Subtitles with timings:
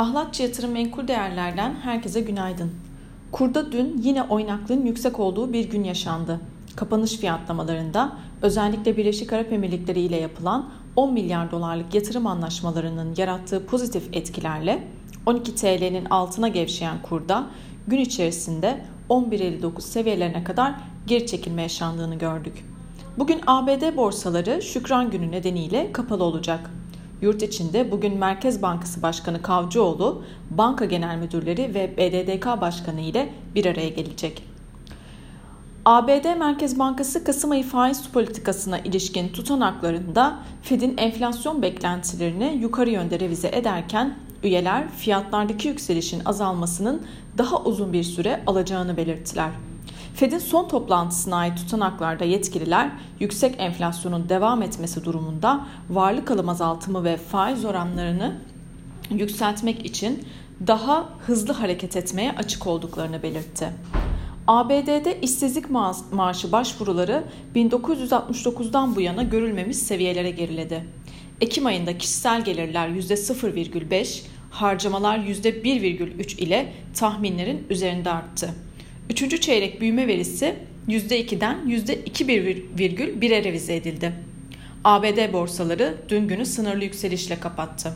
[0.00, 2.70] Ahlatçı Yatırım Menkul Değerler'den herkese günaydın.
[3.32, 6.40] Kurda dün yine oynaklığın yüksek olduğu bir gün yaşandı.
[6.76, 14.08] Kapanış fiyatlamalarında özellikle Birleşik Arap Emirlikleri ile yapılan 10 milyar dolarlık yatırım anlaşmalarının yarattığı pozitif
[14.12, 14.88] etkilerle
[15.26, 17.46] 12 TL'nin altına gevşeyen kurda
[17.86, 20.74] gün içerisinde 11.59 seviyelerine kadar
[21.06, 22.64] geri çekilme yaşandığını gördük.
[23.18, 26.70] Bugün ABD borsaları Şükran günü nedeniyle kapalı olacak.
[27.22, 33.66] Yurt içinde bugün Merkez Bankası Başkanı Kavcıoğlu, banka genel müdürleri ve BDDK Başkanı ile bir
[33.66, 34.42] araya gelecek.
[35.84, 43.48] ABD Merkez Bankası Kasım ayı faiz politikasına ilişkin tutanaklarında Fed'in enflasyon beklentilerini yukarı yönde revize
[43.48, 47.02] ederken üyeler fiyatlardaki yükselişin azalmasının
[47.38, 49.50] daha uzun bir süre alacağını belirttiler.
[50.14, 57.16] Fed'in son toplantısına ait tutanaklarda yetkililer yüksek enflasyonun devam etmesi durumunda varlık alım azaltımı ve
[57.16, 58.36] faiz oranlarını
[59.10, 60.24] yükseltmek için
[60.66, 63.68] daha hızlı hareket etmeye açık olduklarını belirtti.
[64.46, 67.24] ABD'de işsizlik ma maaşı başvuruları
[67.54, 70.84] 1969'dan bu yana görülmemiş seviyelere geriledi.
[71.40, 78.54] Ekim ayında kişisel gelirler %0,5, harcamalar %1,3 ile tahminlerin üzerinde arttı.
[79.10, 80.56] Üçüncü çeyrek büyüme verisi
[80.88, 84.12] %2'den %2,1'e revize edildi.
[84.84, 87.94] ABD borsaları dün günü sınırlı yükselişle kapattı.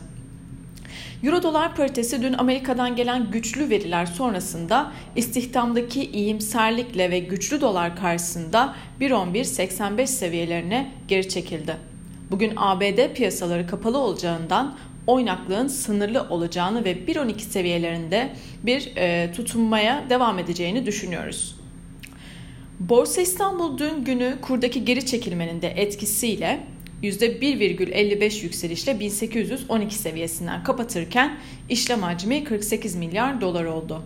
[1.23, 8.75] Euro dolar paritesi dün Amerika'dan gelen güçlü veriler sonrasında istihdamdaki iyimserlikle ve güçlü dolar karşısında
[9.01, 11.77] 1.11.85 seviyelerine geri çekildi.
[12.31, 18.29] Bugün ABD piyasaları kapalı olacağından oynaklığın sınırlı olacağını ve 1.12 seviyelerinde
[18.63, 21.55] bir e, tutunmaya devam edeceğini düşünüyoruz.
[22.79, 26.59] Borsa İstanbul dün günü kurdaki geri çekilmenin de etkisiyle
[27.03, 31.37] %1,55 yükselişle 1812 seviyesinden kapatırken
[31.69, 34.01] işlem hacmi 48 milyar dolar oldu.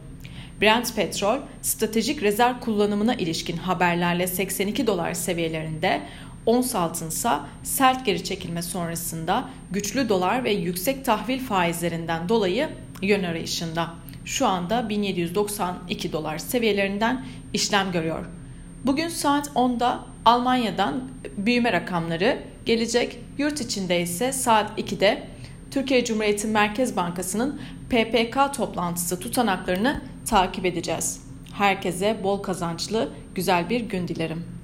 [0.62, 6.02] Brent petrol stratejik rezerv kullanımına ilişkin haberlerle 82 dolar seviyelerinde,
[6.46, 12.70] ons altınsa sert geri çekilme sonrasında güçlü dolar ve yüksek tahvil faizlerinden dolayı
[13.02, 13.90] yön arayışında.
[14.26, 18.26] Şu anda 1792 dolar seviyelerinden işlem görüyor.
[18.86, 23.20] Bugün saat 10'da Almanya'dan büyüme rakamları gelecek.
[23.38, 25.28] Yurt içinde ise saat 2'de
[25.72, 31.22] Türkiye Cumhuriyeti Merkez Bankası'nın PPK toplantısı tutanaklarını takip edeceğiz.
[31.54, 34.59] Herkese bol kazançlı, güzel bir gün dilerim.